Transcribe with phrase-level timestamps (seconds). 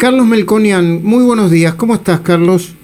[0.00, 1.74] Carlos Melconian, muy buenos días.
[1.74, 2.74] ¿Cómo estás, Carlos?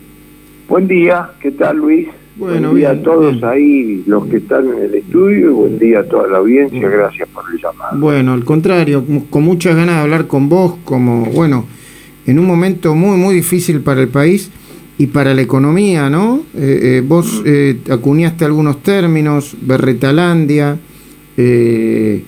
[0.69, 2.09] Buen día, ¿qué tal, Luis?
[2.37, 3.45] Bueno, buen día bien, a todos bien.
[3.47, 7.27] ahí, los que están en el estudio, y buen día a toda la audiencia, gracias
[7.31, 7.99] por el llamado.
[7.99, 11.65] Bueno, al contrario, con muchas ganas de hablar con vos, como, bueno,
[12.27, 14.51] en un momento muy, muy difícil para el país
[14.99, 16.43] y para la economía, ¿no?
[16.55, 20.79] Eh, eh, vos eh, acuñaste algunos términos, Berretalandia,
[21.39, 22.23] eh,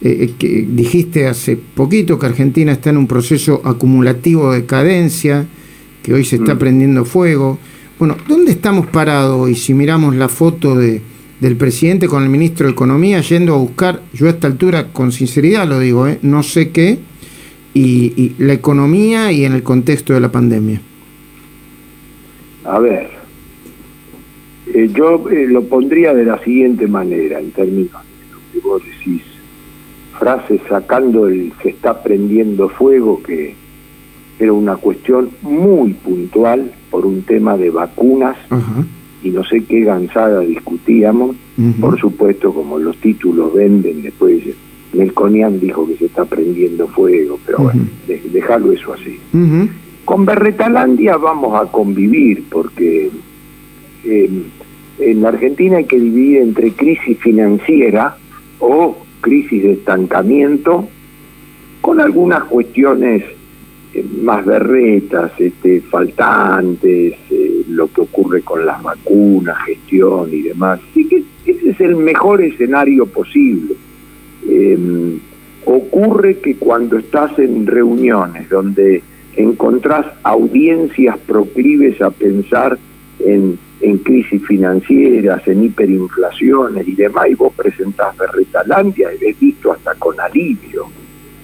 [0.00, 5.46] eh, que dijiste hace poquito que Argentina está en un proceso acumulativo de decadencia,
[6.02, 6.58] que hoy se está Mm.
[6.58, 7.58] prendiendo fuego.
[7.98, 11.00] Bueno, ¿dónde estamos parados hoy si miramos la foto de,
[11.40, 15.10] del presidente con el ministro de Economía yendo a buscar, yo a esta altura con
[15.12, 16.18] sinceridad lo digo, ¿eh?
[16.22, 16.98] no sé qué,
[17.74, 20.80] y, y la economía y en el contexto de la pandemia?
[22.64, 23.08] A ver,
[24.74, 28.82] eh, yo eh, lo pondría de la siguiente manera, en términos de lo que vos
[28.84, 29.22] decís,
[30.18, 33.54] frase sacando el se está prendiendo fuego, que
[34.38, 38.36] era una cuestión muy puntual por un tema de vacunas.
[39.22, 41.34] Y no sé qué gansada discutíamos.
[41.80, 44.40] Por supuesto, como los títulos venden, después
[44.92, 49.18] Melconian dijo que se está prendiendo fuego, pero bueno, de- dejarlo eso así.
[50.04, 53.10] Con Berretalandia vamos a convivir, porque
[54.04, 54.30] eh,
[55.00, 58.16] en la Argentina hay que dividir entre crisis financiera
[58.60, 60.88] o crisis de estancamiento,
[61.80, 63.24] con algunas cuestiones
[63.94, 70.80] eh, más berretas, este, faltantes, eh, lo que ocurre con las vacunas, gestión y demás.
[70.90, 73.74] Así que ese es el mejor escenario posible.
[74.48, 75.18] Eh,
[75.64, 79.02] ocurre que cuando estás en reuniones donde
[79.36, 82.78] encontrás audiencias proclives a pensar
[83.20, 89.72] en, en crisis financieras, en hiperinflaciones y demás, y vos presentás Berretalandia y ves visto
[89.72, 90.86] hasta con alivio,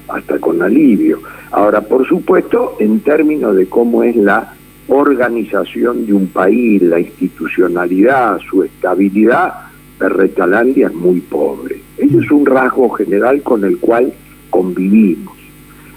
[0.08, 1.20] hasta con alivio.
[1.52, 4.54] Ahora, por supuesto, en términos de cómo es la
[4.88, 9.54] organización de un país, la institucionalidad, su estabilidad,
[9.98, 11.80] Berretalandia es muy pobre.
[11.96, 14.12] Ese es un rasgo general con el cual
[14.50, 15.36] convivimos.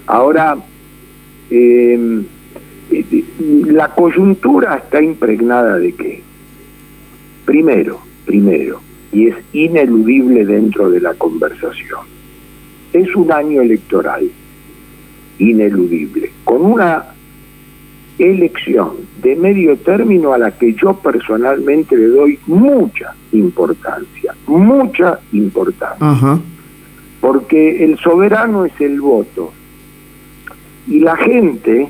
[0.06, 0.56] Ahora,
[1.50, 2.22] eh,
[2.90, 3.24] eh,
[3.66, 6.27] la coyuntura está impregnada de qué?
[7.48, 8.78] Primero, primero,
[9.10, 12.00] y es ineludible dentro de la conversación,
[12.92, 14.30] es un año electoral,
[15.38, 17.06] ineludible, con una
[18.18, 26.38] elección de medio término a la que yo personalmente le doy mucha importancia, mucha importancia.
[27.18, 29.54] Porque el soberano es el voto.
[30.86, 31.88] Y la gente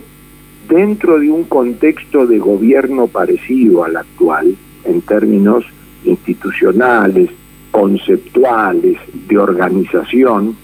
[0.68, 4.54] dentro de un contexto de gobierno parecido al actual
[4.88, 5.64] en términos
[6.04, 7.30] institucionales,
[7.70, 8.96] conceptuales,
[9.28, 10.56] de organización,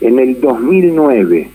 [0.00, 1.48] en el 2009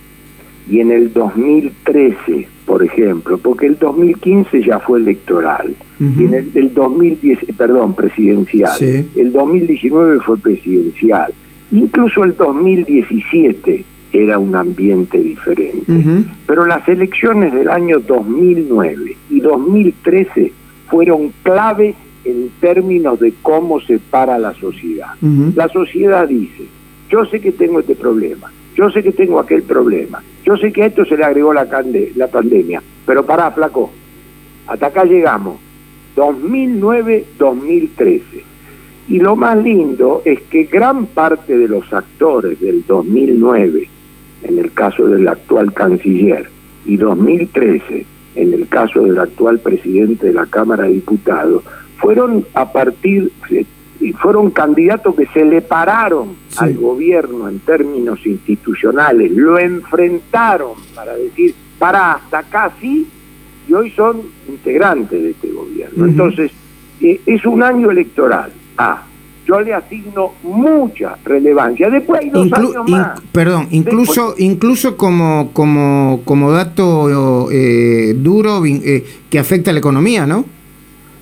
[0.70, 6.52] y en el 2013, por ejemplo, porque el 2015 ya fue electoral, y en el,
[6.56, 9.06] el 2010, perdón, presidencial, Sí.
[9.16, 11.32] el 2019 fue presidencial,
[11.72, 15.84] incluso el 2017 era un ambiente diferente.
[16.48, 20.52] Pero las elecciones del año 2009 y 2013
[20.92, 25.16] fueron claves en términos de cómo se para la sociedad.
[25.56, 26.66] La sociedad dice,
[27.10, 30.84] yo sé que tengo este problema, yo sé que tengo aquel problema, yo sé que
[30.84, 31.68] a esto se le agregó la,
[32.16, 33.92] la pandemia, pero pará, flaco,
[34.68, 35.58] hasta acá llegamos,
[36.16, 38.22] 2009-2013.
[39.08, 43.90] Y lo más lindo es que gran parte de los actores del 2009,
[44.44, 46.48] en el caso del actual canciller,
[46.86, 48.06] y 2013,
[48.36, 51.64] en el caso del actual presidente de la Cámara de Diputados,
[51.98, 53.66] fueron a partir, eh,
[54.20, 56.58] fueron candidatos que se le pararon Sí.
[56.60, 63.08] al gobierno en términos institucionales, lo enfrentaron para decir, para hasta acá sí,
[63.68, 66.06] y hoy son integrantes de este gobierno.
[66.06, 66.52] Entonces,
[67.02, 68.52] eh, es un año electoral.
[68.78, 69.04] Ah,
[69.52, 71.90] yo le asigno mucha relevancia.
[71.90, 73.20] Después hay dos Inclu- años más.
[73.34, 80.26] perdón, incluso, incluso como, como, como dato eh, duro eh, que afecta a la economía,
[80.26, 80.46] ¿no?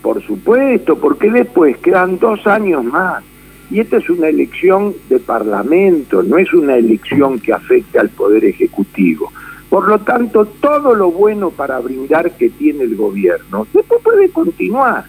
[0.03, 3.23] Por supuesto, porque después quedan dos años más.
[3.71, 8.45] Y esta es una elección de parlamento, no es una elección que afecte al Poder
[8.45, 9.31] Ejecutivo.
[9.69, 15.05] Por lo tanto, todo lo bueno para brindar que tiene el gobierno, después puede continuar.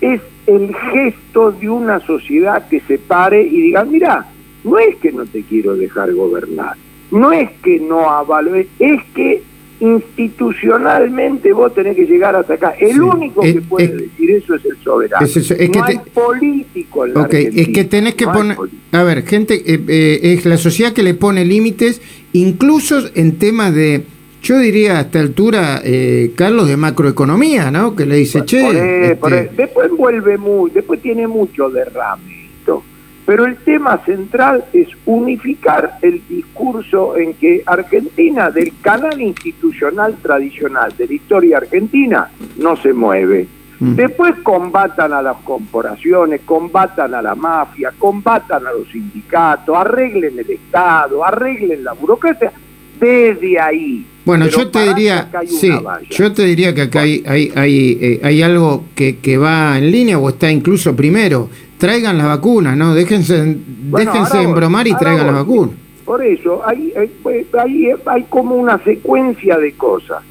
[0.00, 4.26] Es el gesto de una sociedad que se pare y diga, mira,
[4.64, 6.74] no es que no te quiero dejar gobernar,
[7.10, 8.68] no es que no avalo, es
[9.14, 9.42] que
[9.80, 12.70] institucionalmente vos tenés que llegar hasta acá.
[12.78, 12.98] El Sí.
[13.00, 15.26] único que puede decir eso es el soberano.
[15.26, 18.26] Es eso, es que no hay te- político en la Ok, es que tenés que
[18.26, 18.56] no poner...
[18.92, 22.00] A ver, gente, eh, eh, es la sociedad que le pone límites,
[22.32, 24.04] incluso en temas de
[24.44, 27.96] yo diría a esta altura, eh, Carlos, de macroeconomía, ¿no?
[27.96, 29.12] Que le dice, che...
[29.12, 32.82] Este después vuelve muy, después tiene mucho derrame esto.
[33.24, 40.94] Pero el tema central es unificar el discurso en que Argentina, del canal institucional tradicional
[40.94, 43.48] de la historia argentina, no se mueve.
[43.80, 43.94] Mm.
[43.94, 50.50] Después combatan a las corporaciones, combatan a la mafia, combatan a los sindicatos, arreglen el
[50.50, 52.52] Estado, arreglen la burocracia,
[53.00, 54.06] desde ahí.
[54.24, 55.70] Bueno, yo te diría, sí,
[56.10, 59.90] yo te diría que acá hay, hay, hay, eh, hay algo que, que, va en
[59.90, 61.50] línea o está incluso primero.
[61.76, 62.94] Traigan las vacunas, ¿no?
[62.94, 63.58] Déjense,
[63.90, 65.74] déjense embromar y traigan las vacunas.
[66.06, 70.22] Por eso, hay, hay, hay como una secuencia de cosas.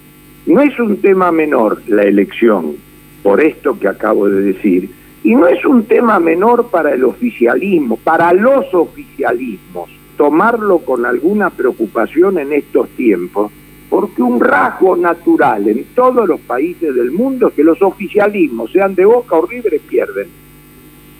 [0.48, 2.75] No es un tema menor la elección,
[3.21, 4.89] por esto que acabo de decir,
[5.24, 11.50] y no es un tema menor para el oficialismo, para los oficialismos tomarlo con alguna
[11.50, 13.51] preocupación en estos tiempos,
[13.89, 18.95] porque un rasgo natural en todos los países del mundo es que los oficialismos, sean
[18.95, 20.27] de Boca o River, pierden.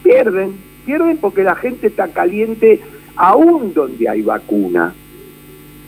[0.02, 0.52] Pierden,
[0.84, 2.80] pierden porque la gente está caliente
[3.16, 4.92] aún donde hay vacuna,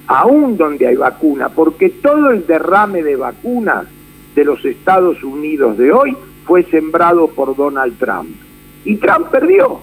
[0.06, 3.86] aún donde hay vacuna, porque todo el derrame de vacunas
[4.34, 8.30] de los Estados Unidos de hoy fue sembrado por Donald Trump.
[8.84, 9.80] Y Trump perdió.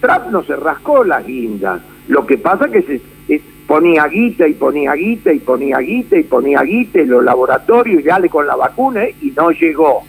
[0.00, 4.54] Trump no se rascó las guindas lo que pasa que se eh, ponía guita y
[4.54, 8.56] ponía guita y ponía guita y ponía guita en los laboratorios y dale con la
[8.56, 10.02] vacuna eh, y no llegó.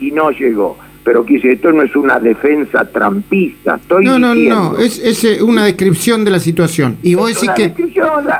[0.00, 0.78] Y no llegó.
[1.04, 3.76] Pero quise, esto no es una defensa trampista.
[3.76, 6.98] Estoy no, no, no, es, es eh, una descripción de la situación.
[7.02, 7.72] Y vos decís que,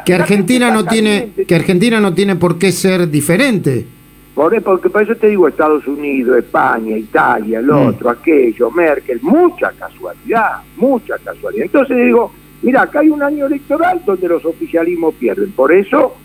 [0.04, 3.86] que Argentina no tiene que Argentina no tiene por qué ser diferente.
[4.34, 7.86] Por, porque por eso te digo Estados Unidos, España, Italia, el mm.
[7.88, 11.66] otro, aquello, Merkel, mucha casualidad, mucha casualidad.
[11.66, 15.52] Entonces digo, Mira, acá hay un año electoral donde los oficialismos pierden.
[15.52, 16.16] Por eso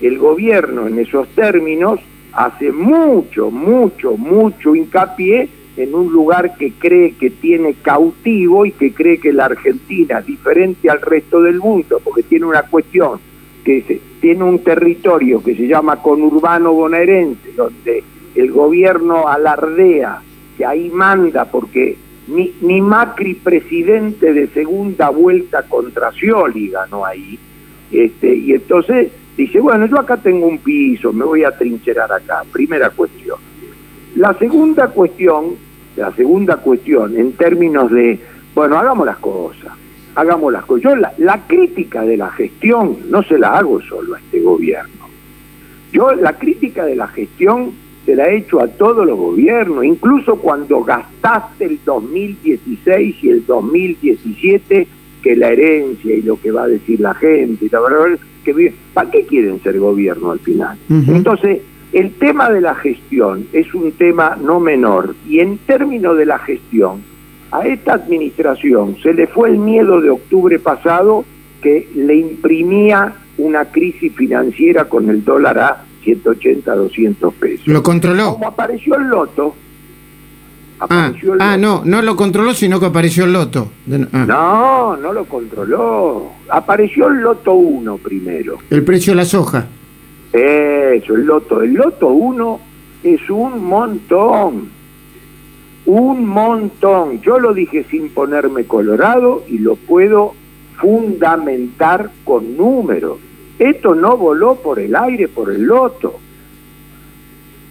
[0.00, 2.00] el gobierno en esos términos
[2.32, 8.92] hace mucho, mucho, mucho hincapié en un lugar que cree que tiene cautivo y que
[8.92, 13.20] cree que la Argentina, diferente al resto del mundo, porque tiene una cuestión,
[13.64, 18.02] que tiene un territorio que se llama conurbano bonaerense, donde
[18.34, 20.20] el gobierno alardea
[20.56, 21.96] que ahí manda porque
[22.28, 27.38] ni, ni Macri presidente de segunda vuelta contra Scioli ganó ahí.
[27.90, 32.42] Este, y entonces dice, bueno, yo acá tengo un piso, me voy a trincherar acá.
[32.52, 33.38] Primera cuestión.
[34.16, 35.54] La segunda cuestión,
[35.96, 38.18] la segunda cuestión en términos de,
[38.54, 39.72] bueno, hagamos las cosas,
[40.14, 40.82] hagamos las cosas.
[40.82, 45.08] Yo la, la crítica de la gestión no se la hago solo a este gobierno.
[45.92, 47.72] Yo la crítica de la gestión
[48.08, 53.44] se la he hecho a todos los gobiernos, incluso cuando gastaste el 2016 y el
[53.44, 54.86] 2017,
[55.22, 58.72] que la herencia y lo que va a decir la gente, y la verdad, que,
[58.94, 60.78] ¿para qué quieren ser gobierno al final?
[60.88, 61.60] Entonces,
[61.92, 66.38] el tema de la gestión es un tema no menor, y en términos de la
[66.38, 67.02] gestión,
[67.50, 71.26] a esta administración se le fue el miedo de octubre pasado
[71.60, 77.66] que le imprimía una crisis financiera con el dólar a 180, 200 pesos.
[77.66, 78.34] ¿Lo controló?
[78.34, 79.54] Como apareció el loto.
[80.80, 83.70] ah, ah no, no lo controló, sino que apareció el loto.
[84.12, 84.24] Ah.
[84.26, 86.32] No, no lo controló.
[86.50, 88.58] Apareció el loto 1 primero.
[88.70, 89.66] El precio de la soja.
[90.32, 91.62] Eso, el loto.
[91.62, 92.60] El loto 1
[93.02, 94.68] es un montón.
[95.86, 97.20] Un montón.
[97.22, 100.34] Yo lo dije sin ponerme colorado y lo puedo
[100.78, 103.18] fundamentar con números.
[103.58, 106.14] Esto no voló por el aire, por el loto.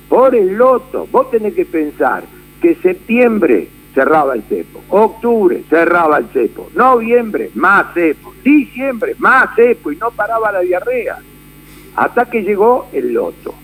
[0.09, 1.07] Por el loto.
[1.09, 2.23] Vos tenés que pensar
[2.61, 9.91] que septiembre cerraba el cepo, octubre cerraba el cepo, noviembre más cepo, diciembre más cepo
[9.91, 11.17] y no paraba la diarrea.
[11.95, 13.55] Hasta que llegó el loto.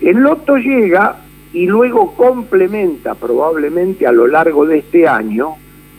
[0.00, 1.16] El loto llega
[1.52, 5.54] y luego complementa probablemente a lo largo de este año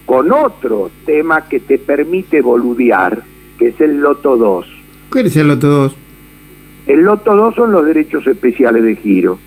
[0.06, 3.24] con otro tema que te permite boludear,
[3.58, 4.83] que es el loto 2
[5.14, 5.96] ¿Qué es el Loto 2?
[6.88, 9.38] El Loto 2 son los derechos especiales de giro,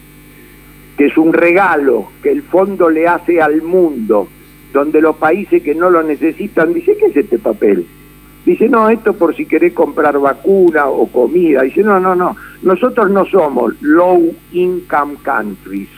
[0.96, 4.28] que es un regalo que el fondo le hace al mundo,
[4.72, 7.84] donde los países que no lo necesitan dicen, ¿qué es este papel?
[8.44, 11.62] Dice, no, esto por si querés comprar vacuna o comida.
[11.62, 15.88] Dice, no, no, no, nosotros no somos low income countries,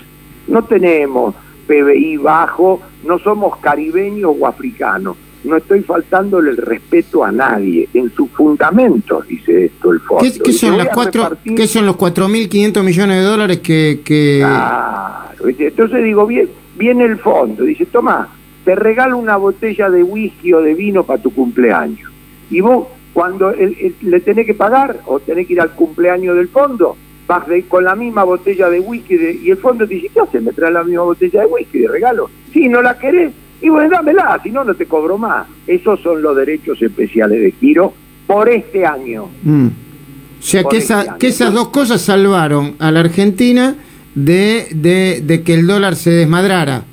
[0.46, 1.34] no tenemos
[1.66, 7.88] PBI bajo, no somos caribeños o africanos no estoy faltándole el respeto a nadie.
[7.94, 10.24] En sus fundamentos dice esto el fondo.
[10.44, 14.38] ¿Qué, son, las cuatro, ¿qué son los 4.500 millones de dólares que...?
[14.40, 18.28] Claro, entonces digo, bien, viene el fondo, dice, toma,
[18.64, 22.10] te regalo una botella de whisky o de vino para tu cumpleaños.
[22.50, 26.96] Y vos Cuando le tenés que pagar o tenés que ir al cumpleaños del fondo,
[27.26, 30.42] vas con la misma botella de whisky y el fondo te dice, ¿qué haces?
[30.42, 32.30] ¿Me traes la misma botella de whisky de regalo?
[32.52, 35.46] Si no la querés, y bueno, dámela, si no, no te cobro más.
[35.66, 37.92] Esos son los derechos especiales de giro
[38.26, 39.28] por este año.
[39.42, 39.66] Mm.
[39.66, 43.74] O sea, que, esa, este que esas dos cosas salvaron a la Argentina
[44.14, 46.84] de, de, que el dólar se desmadrara.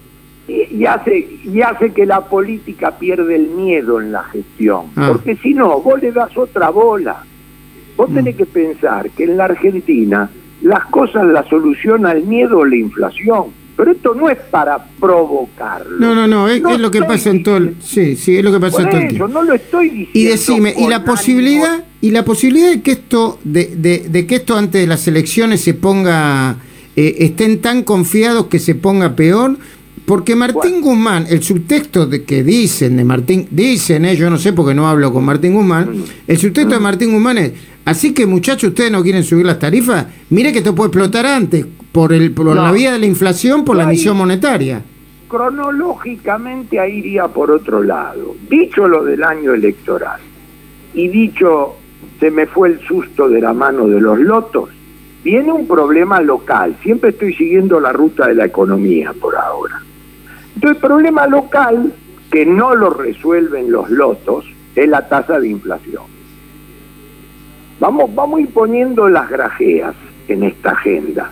[0.47, 4.87] Y, hace, y hace que la política pierde el miedo en la gestión.
[4.95, 5.09] Ah.
[5.11, 7.23] Porque si no, vos le das otra bola.
[7.95, 8.37] Vos tenés mm.
[8.37, 10.29] que pensar que en la Argentina
[10.61, 15.97] las cosas las soluciona el miedo o la inflación pero esto no es para provocarlo.
[15.99, 18.59] No, no, no, es, lo que pasa en todo el, sí, sí, es lo que
[18.59, 19.27] pasa en todo el tiempo.
[19.27, 20.11] no lo estoy diciendo.
[20.13, 24.35] Y decime, y la posibilidad y la posibilidad de que esto de, de, de que
[24.35, 26.57] esto antes de las elecciones se ponga
[26.95, 29.57] eh, estén tan confiados que se ponga peor,
[30.05, 34.53] porque Martín Guzmán, el subtexto de que dicen de Martín, dicen, eh, yo no sé
[34.53, 36.03] porque no hablo con Martín Guzmán, mm.
[36.27, 36.83] el subtexto de mm.
[36.83, 37.51] Martín Guzmán es,
[37.83, 41.65] así que muchachos, ustedes no quieren subir las tarifas, mire que esto puede explotar antes,
[41.95, 44.81] por, el, por la vía de la inflación, por la emisión monetaria.
[45.29, 48.35] Cronológicamente ahí iría por otro lado.
[48.49, 50.19] Dicho lo del año electoral
[50.93, 51.75] y dicho
[52.19, 54.71] se me fue el susto de la mano de los lotos,
[55.23, 56.75] viene un problema local.
[56.83, 59.81] Siempre estoy siguiendo la ruta de la economía por ahora.
[60.53, 61.93] Entonces, el problema local
[62.29, 64.43] que no lo resuelven los lotos
[64.75, 66.03] es la tasa de inflación.
[67.79, 69.95] Vamos, vamos a ir poniendo las grajeas
[70.27, 71.31] en esta agenda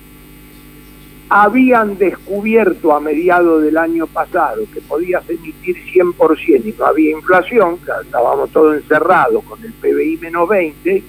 [1.33, 7.77] habían descubierto a mediados del año pasado que podías emitir 100% y no había inflación,
[8.03, 11.01] estábamos todos encerrados con el PBI menos 20,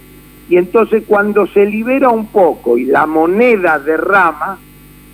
[0.48, 4.60] y entonces cuando se libera un poco y la moneda derrama,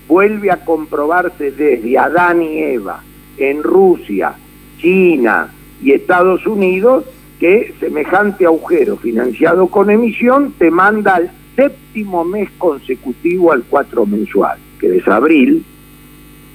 [0.07, 3.03] vuelve a comprobarse desde Adán y Eva
[3.39, 4.35] en Rusia,
[4.77, 7.07] China y Estados Unidos
[7.41, 14.59] que semejante agujero financiado con emisión te manda al séptimo mes consecutivo al cuatro mensual
[14.79, 15.65] que es abril,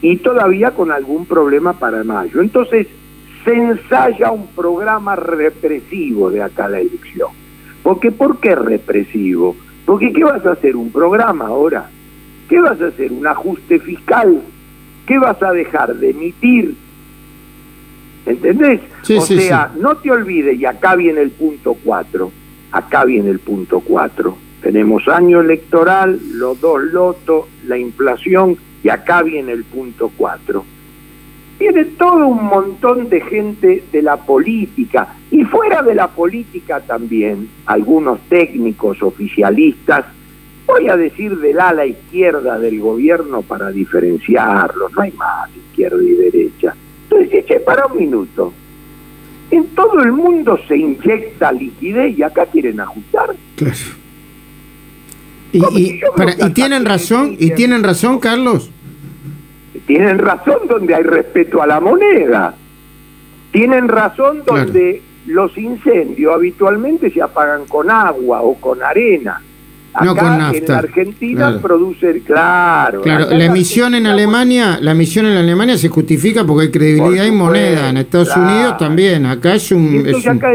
[0.01, 2.41] y todavía con algún problema para mayo.
[2.41, 2.87] Entonces,
[3.45, 7.29] se ensaya un programa represivo de acá la elección.
[7.81, 9.55] Porque, ¿Por qué represivo?
[9.85, 10.75] Porque ¿qué vas a hacer?
[10.75, 11.89] ¿Un programa ahora?
[12.47, 13.11] ¿Qué vas a hacer?
[13.11, 14.41] ¿Un ajuste fiscal?
[15.05, 16.75] ¿Qué vas a dejar de emitir?
[18.25, 18.79] ¿Entendés?
[19.17, 22.31] o sea, no te olvides, y acá viene el punto 4,
[22.71, 29.21] acá viene el punto 4, tenemos año electoral, los dos lotos, la inflación y acá
[29.21, 30.63] viene el punto 4.
[31.59, 37.49] Viene todo un montón de gente de la política y fuera de la política también,
[37.65, 40.05] algunos técnicos, oficialistas,
[40.65, 46.13] voy a decir del ala izquierda del gobierno para diferenciarlo, no hay más izquierda y
[46.13, 46.73] derecha.
[47.09, 48.53] Entonces, che, para un minuto,
[49.51, 53.35] en todo el mundo se inyecta liquidez y acá quieren ajustar.
[53.57, 54.02] Claro.
[55.53, 56.01] Y,
[56.53, 58.71] tienen razón, y tienen razón, Carlos.
[59.85, 62.55] Tienen razón donde hay respeto a la moneda.
[63.51, 69.41] Tienen razón donde los incendios habitualmente se apagan con agua o con arena.
[69.93, 70.57] Acá no con nafta.
[70.57, 73.01] en la Argentina produce, claro.
[73.01, 77.31] Claro, la emisión en Alemania, la emisión en Alemania se justifica porque hay credibilidad y
[77.31, 77.89] moneda.
[77.89, 79.27] En Estados Unidos también.
[79.27, 80.03] Acá es un.
[80.07, 80.51] es acá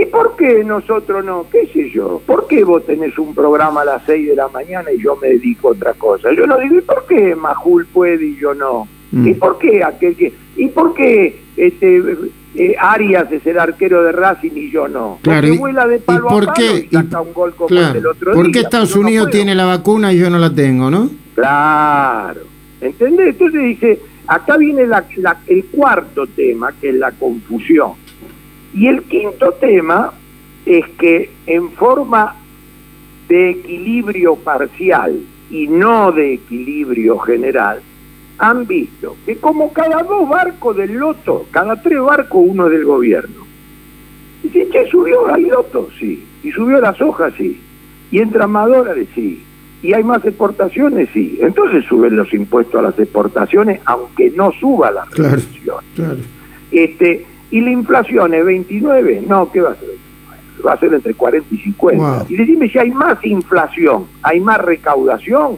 [0.00, 1.46] ¿Y por qué nosotros no?
[1.50, 2.22] ¿Qué sé yo?
[2.24, 5.28] ¿Por qué vos tenés un programa a las 6 de la mañana y yo me
[5.28, 6.32] dedico a otra cosa?
[6.32, 8.86] Yo no digo, ¿y por qué Majul puede y yo no?
[9.10, 9.26] Mm.
[9.26, 10.32] ¿Y por qué aquel que.?
[10.56, 12.16] ¿Y por qué este,
[12.54, 15.18] eh, Arias es el arquero de Racing y yo no?
[15.22, 16.86] Claro, Porque vuela de palo por qué?
[16.88, 20.18] y saca un gol como el otro ¿Por qué Estados Unidos tiene la vacuna y
[20.18, 21.10] yo no la tengo, no?
[21.34, 22.42] Claro.
[22.80, 23.30] ¿Entendés?
[23.30, 27.94] Entonces dice, acá viene el cuarto tema, que es la confusión
[28.78, 30.12] y el quinto tema
[30.64, 32.36] es que en forma
[33.28, 35.18] de equilibrio parcial
[35.50, 37.80] y no de equilibrio general,
[38.38, 42.84] han visto que como cada dos barcos del loto, cada tres barcos uno es del
[42.84, 43.48] gobierno.
[44.42, 46.24] Si che, subió el loto, sí.
[46.44, 47.60] Y subió las hojas, sí.
[48.12, 49.42] Y entran más dólares, sí.
[49.82, 51.36] Y hay más exportaciones, sí.
[51.42, 55.42] Entonces suben los impuestos a las exportaciones, aunque no suba la claro.
[56.70, 59.24] Este, ¿Y la inflación es 29?
[59.26, 60.08] No, ¿qué va a ser?
[60.64, 62.26] va a ser entre 40 y 50.
[62.28, 65.56] Y decime si hay más inflación, hay más recaudación.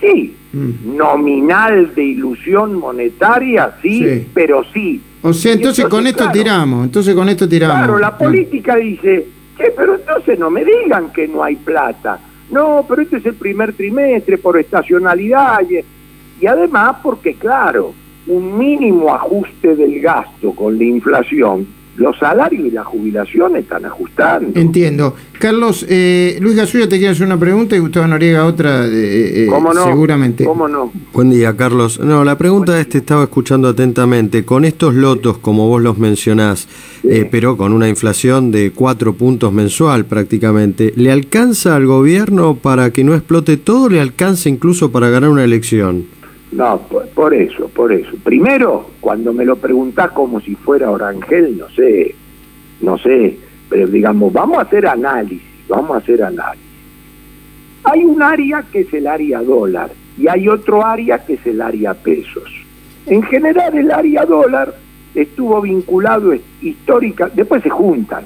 [0.00, 0.96] Sí, mm.
[0.96, 5.00] nominal de ilusión monetaria, sí, pero sí.
[5.22, 7.76] O sea, entonces, con esto tiramos, entonces con esto tiramos.
[7.76, 12.18] Claro, la política dice, che, pero entonces no me digan que no hay plata.
[12.50, 15.60] No, pero este es el primer trimestre por estacionalidad
[16.40, 17.94] y además porque, claro,
[18.26, 24.58] un mínimo ajuste del gasto con la inflación, los salarios y la jubilación están ajustando.
[24.58, 25.14] Entiendo.
[25.38, 29.46] Carlos, eh, Luis Gasulla te quiere hacer una pregunta y Gustavo Noriega otra, eh, eh
[29.50, 29.84] ¿Cómo no?
[29.84, 30.44] seguramente.
[30.44, 30.90] ¿Cómo no?
[31.12, 32.00] Buen día, Carlos.
[32.00, 36.66] No, la pregunta es, te estaba escuchando atentamente, con estos lotos, como vos los mencionás,
[37.02, 42.90] eh, pero con una inflación de cuatro puntos mensual prácticamente, ¿le alcanza al gobierno para
[42.90, 43.90] que no explote todo?
[43.90, 46.06] ¿Le alcanza incluso para ganar una elección?
[46.52, 46.78] No,
[47.14, 48.12] por, eso, por eso.
[48.22, 52.14] Primero, cuando me lo preguntás como si fuera Orangel, no sé,
[52.82, 53.38] no sé,
[53.70, 56.66] pero digamos, vamos a hacer análisis, vamos a hacer análisis.
[57.84, 61.62] Hay un área que es el área dólar y hay otro área que es el
[61.62, 62.52] área pesos.
[63.06, 64.74] En general el área dólar
[65.14, 68.24] estuvo vinculado histórica, después se juntan,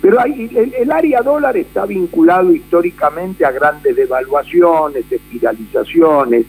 [0.00, 6.46] pero hay, el, el, área dólar está vinculado históricamente a grandes devaluaciones, espiralizaciones,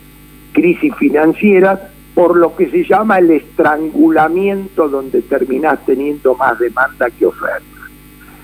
[0.57, 1.79] crisis financieras
[2.15, 7.63] por lo que se llama el estrangulamiento donde terminás teniendo más demanda que oferta.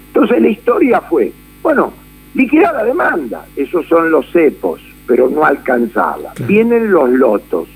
[0.09, 1.91] Entonces la historia fue, bueno,
[2.35, 6.33] liquidar la demanda, esos son los cepos, pero no alcanzaba.
[6.45, 7.67] Vienen los lotos.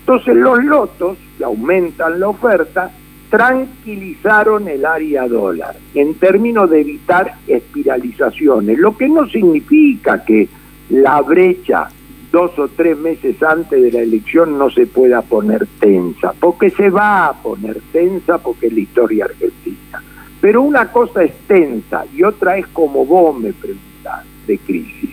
[0.00, 2.90] Entonces los lotos, que aumentan la oferta,
[3.30, 10.50] tranquilizaron el área dólar en términos de evitar espiralizaciones, lo que no significa que
[10.90, 11.88] la brecha
[12.30, 16.90] dos o tres meses antes de la elección no se pueda poner tensa, porque se
[16.90, 20.02] va a poner tensa porque es la historia argentina.
[20.40, 25.10] Pero una cosa es tensa y otra es como vos me preguntás, de crisis.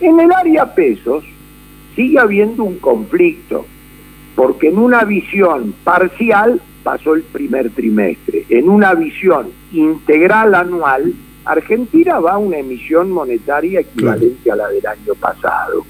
[0.00, 1.24] En el área pesos
[1.94, 3.64] sigue habiendo un conflicto,
[4.34, 12.18] porque en una visión parcial pasó el primer trimestre, en una visión integral anual, Argentina
[12.18, 15.86] va a una emisión monetaria equivalente a la del año pasado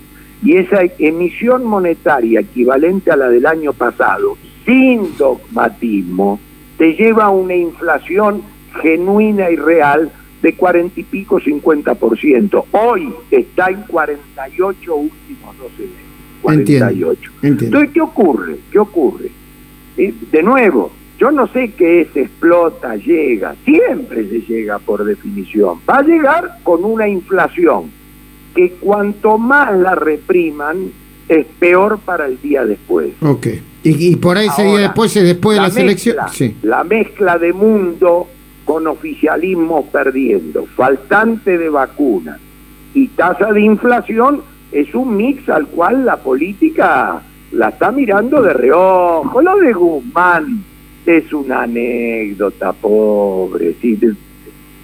[0.47, 6.39] y esa emisión monetaria equivalente a la del año pasado, sin dogmatismo,
[6.79, 8.43] te lleva a una inflación
[8.81, 10.09] genuina y real
[10.43, 12.65] de cuarenta y pico, 50%.
[12.71, 15.97] Hoy está en 48 últimos 12 meses.
[16.43, 17.33] 48.
[17.43, 18.57] Entonces, ¿qué ocurre?
[18.71, 19.31] ¿Qué ocurre?
[19.97, 25.81] Eh, de nuevo, yo no sé qué es explota, llega, siempre se llega por definición.
[25.91, 27.96] Va a llegar con una inflación
[28.57, 30.91] que cuanto más la repriman,
[31.29, 33.11] es peor para el día después.
[33.21, 33.47] Ok.
[33.83, 36.17] Y, por ahí sería después, después de la, selección.
[36.33, 36.57] Sí.
[36.63, 38.27] La mezcla de mundo
[38.65, 42.41] con oficialismo perdiendo, faltante de vacunas
[42.95, 44.43] y tasa de inflación
[44.73, 49.41] es un mix al cual la política la está mirando de reojo.
[49.41, 50.65] Lo de Guzmán
[51.05, 53.77] es una anécdota, pobre.
[53.81, 53.97] ¿sí?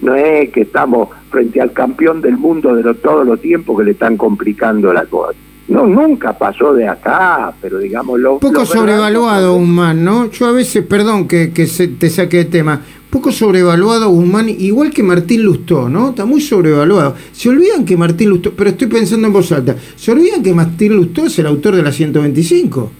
[0.03, 3.91] No es que estamos frente al campeón del mundo de todos los tiempos que le
[3.93, 5.39] están complicando la cosa.
[5.69, 8.39] No, nunca pasó de acá, pero digámoslo.
[8.39, 10.31] Poco sobrevaluado Guzmán, ¿no?
[10.31, 14.91] Yo a veces, perdón que, que se, te saque de tema, poco sobrevaluado Guzmán, igual
[14.91, 16.11] que Martín Lustó, ¿no?
[16.11, 17.15] Está muy sobrevaluado.
[17.31, 20.97] Se olvidan que Martín Lustó, pero estoy pensando en voz alta, se olvidan que Martín
[20.97, 22.91] Lustó es el autor de la 125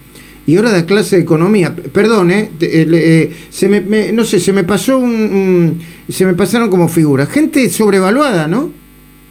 [0.45, 1.73] y ahora da clase de economía.
[1.75, 2.51] Perdón, ¿eh?
[2.59, 5.79] eh se me, no sé, se me pasó un,
[6.09, 7.29] se me pasaron como figuras.
[7.29, 8.71] Gente sobrevaluada, ¿no?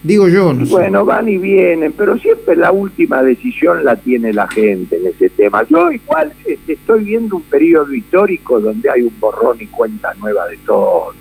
[0.03, 4.49] Digo yo, no Bueno, van y vienen, pero siempre la última decisión la tiene la
[4.49, 5.65] gente en ese tema.
[5.69, 10.49] Yo igual este, estoy viendo un periodo histórico donde hay un borrón y cuenta nueva
[10.49, 11.13] de todo.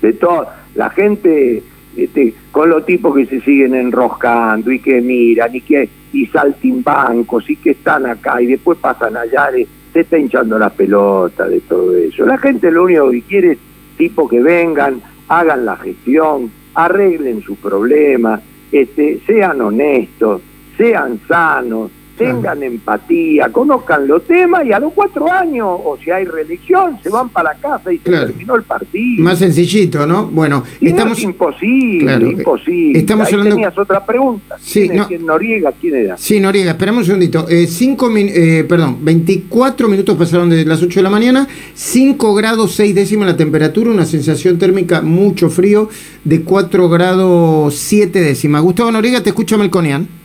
[0.00, 0.48] De todo.
[0.74, 1.62] La gente
[1.96, 7.48] este, con los tipos que se siguen enroscando y que miran y que y saltimbancos
[7.48, 9.50] y que están acá y después pasan allá,
[9.92, 12.24] se está hinchando la pelota de todo eso.
[12.26, 13.58] La gente lo único que quiere es
[13.96, 20.42] tipo que vengan, hagan la gestión, arreglen su problema, este, sean honestos,
[20.76, 21.90] sean sanos,
[22.24, 27.08] tengan empatía, conozcan los temas y a los cuatro años, o si hay reelección, se
[27.08, 29.24] van para casa y se terminó el partido.
[29.24, 30.26] Más sencillito, ¿no?
[30.26, 31.18] Bueno, estamos...
[31.18, 32.98] es imposible, imposible.
[32.98, 33.56] Estamos Ahí hablando...
[33.56, 34.56] tenías otra pregunta.
[34.60, 36.16] Sí, Noriega, ¿quién era?
[36.16, 37.48] Sí, Noriega, esperamos un segundito.
[37.48, 42.74] Eh, cinco eh, perdón, 24 minutos pasaron de las 8 de la mañana, 5 grados
[42.74, 45.88] 6 décimas la temperatura, una sensación térmica mucho frío
[46.24, 48.62] de 4 grados 7 décimas.
[48.62, 50.21] Gustavo Noriega, te escucha Melconian.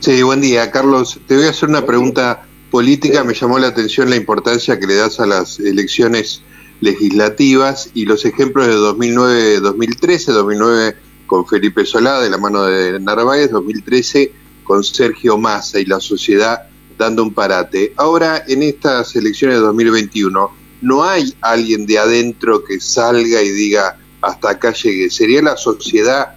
[0.00, 1.18] Sí, buen día, Carlos.
[1.26, 3.24] Te voy a hacer una pregunta política.
[3.24, 6.42] Me llamó la atención la importancia que le das a las elecciones
[6.80, 13.00] legislativas y los ejemplos de 2009, 2013, 2009 con Felipe Solá de la mano de
[13.00, 14.32] Narváez, 2013
[14.64, 17.94] con Sergio Massa y la sociedad dando un parate.
[17.96, 20.50] Ahora, en estas elecciones de 2021,
[20.82, 25.10] no hay alguien de adentro que salga y diga hasta acá llegué.
[25.10, 26.36] Sería la sociedad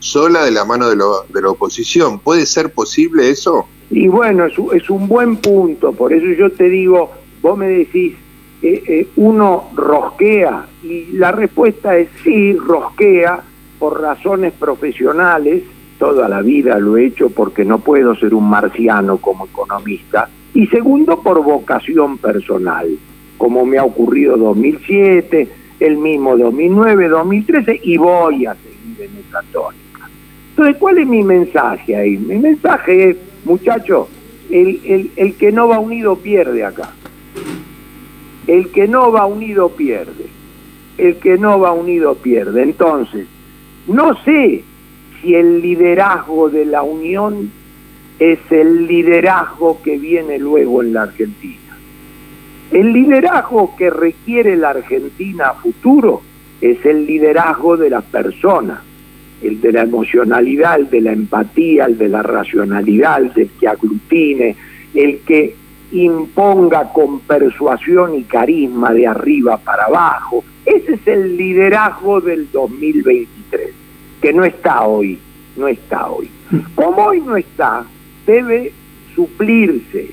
[0.00, 2.18] sola de la mano de, de la oposición.
[2.18, 3.66] ¿Puede ser posible eso?
[3.90, 5.92] Y bueno, es, es, un buen punto.
[5.92, 8.14] Por eso yo te digo, vos me decís,
[8.62, 10.66] eh, eh, uno rosquea.
[10.82, 13.42] Y la respuesta es sí, rosquea
[13.78, 15.62] por razones profesionales
[16.00, 20.66] toda la vida lo he hecho porque no puedo ser un marciano como economista, y
[20.66, 22.88] segundo por vocación personal,
[23.36, 29.42] como me ha ocurrido 2007, el mismo 2009, 2013, y voy a seguir en esa
[29.52, 29.89] tónica.
[30.60, 32.18] Entonces, ¿cuál es mi mensaje ahí?
[32.18, 34.08] Mi mensaje es, muchachos,
[34.50, 36.90] el, el, el que no va unido pierde acá.
[38.46, 40.26] El que no va unido pierde.
[40.98, 42.62] El que no va unido pierde.
[42.62, 43.26] Entonces,
[43.86, 44.62] no sé
[45.22, 47.50] si el liderazgo de la Unión
[48.18, 51.78] es el liderazgo que viene luego en la Argentina.
[52.70, 56.20] El liderazgo que requiere la Argentina a futuro
[56.60, 58.82] es el liderazgo de la persona,
[59.42, 63.68] el de la emocionalidad, el de la empatía, el de la racionalidad, el del que
[63.68, 64.56] aglutine,
[64.94, 65.54] el que
[65.92, 70.44] imponga con persuasión y carisma de arriba para abajo.
[70.64, 73.80] Ese es el liderazgo del 2023
[74.20, 75.18] que no está hoy,
[75.56, 76.28] no está hoy.
[76.74, 77.84] Como hoy no está,
[78.26, 78.72] debe
[79.14, 80.10] suplirse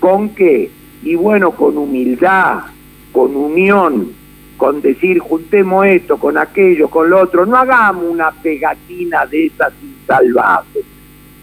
[0.00, 0.70] con qué?
[1.02, 2.60] Y bueno, con humildad,
[3.12, 4.12] con unión,
[4.58, 9.72] con decir juntemos esto, con aquello, con lo otro, no hagamos una pegatina de esas
[9.82, 10.84] insalvables.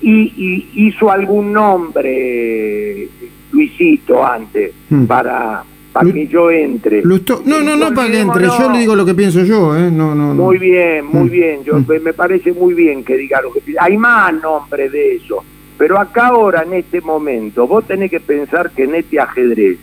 [0.02, 3.10] Y, y hizo algún nombre,
[3.52, 5.06] Luisito, antes, hmm.
[5.06, 5.64] para
[5.96, 7.04] para que yo entre.
[7.04, 9.90] no, no, no para que entre, yo le digo lo que pienso yo, ¿eh?
[9.90, 11.32] No, no, Muy bien, muy mm.
[11.32, 11.86] bien, yo, mm.
[12.04, 13.82] me parece muy bien que diga lo que pienso.
[13.82, 15.42] Hay más nombre de eso,
[15.78, 19.78] pero acá ahora, en este momento, vos tenés que pensar que en este ajedrez,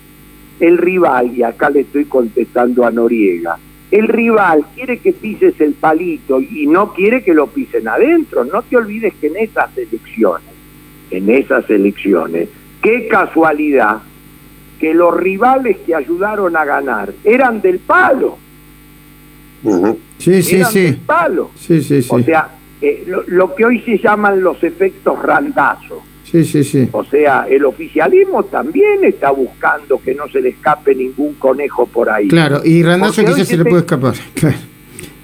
[0.63, 3.59] el rival, y acá le estoy contestando a Noriega,
[3.91, 8.45] el rival quiere que pises el palito y no quiere que lo pisen adentro.
[8.45, 10.49] No te olvides que en esas elecciones,
[11.11, 12.49] en esas elecciones,
[12.81, 13.99] qué casualidad
[14.81, 18.39] que los rivales que ayudaron a ganar eran del palo.
[20.17, 20.83] Sí, sí, eran sí.
[20.83, 21.51] Del palo.
[21.55, 22.09] Sí, sí, sí.
[22.11, 22.49] O sea,
[22.81, 26.03] eh, lo, que hoy se llaman los efectos randazo.
[26.33, 26.89] Sí, sí, sí.
[26.93, 32.09] O sea, el oficialismo también está buscando que no se le escape ningún conejo por
[32.09, 32.29] ahí.
[32.29, 34.15] Claro, y randazo quizás se, le puede escapar.
[34.35, 34.57] Claro.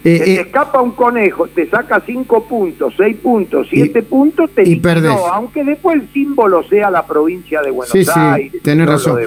[0.05, 4.69] Eh, te eh, escapa un conejo, te saca cinco puntos, seis puntos, siete puntos, te
[4.69, 5.13] y perdés.
[5.33, 8.53] aunque después el símbolo sea la provincia de Buenos sí, Aires.
[8.53, 9.19] Sí, tenés razón.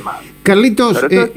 [0.43, 1.29] Carlitos, eh,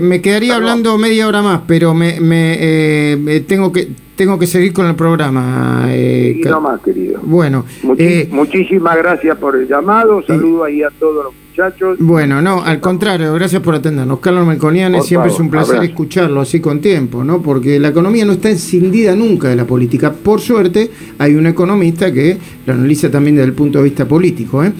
[0.00, 3.88] me, quedaría hablando media hora más, pero me, me tengo que
[4.20, 5.88] tengo que seguir con el programa.
[5.90, 7.20] y no más, querido.
[7.22, 7.64] Bueno,
[8.30, 10.22] muchísimas gracias por el llamado.
[10.26, 11.34] Saludo ahí a todos los
[11.98, 14.20] bueno, no, al contrario, gracias por atendernos.
[14.20, 17.42] Carlos Melconianes, siempre es un placer escucharlo así con tiempo, ¿no?
[17.42, 20.12] Porque la economía no está encendida nunca de la política.
[20.12, 24.64] Por suerte, hay un economista que lo analiza también desde el punto de vista político,
[24.64, 24.72] ¿eh?